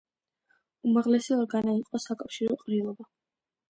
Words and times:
უმაღლესი 0.93 1.37
ორგანო 1.37 1.79
იყო 1.85 2.05
საკავშირო 2.09 2.61
ყრილობა. 2.67 3.13